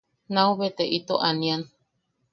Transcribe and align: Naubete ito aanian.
Naubete 0.33 0.83
ito 0.97 1.15
aanian. 1.27 1.61